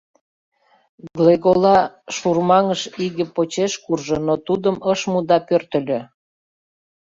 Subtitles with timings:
[1.17, 1.77] Глегола
[2.15, 5.99] шурмаҥыш иге почеш куржо, но тудым ыш му да пӧртыльӧ.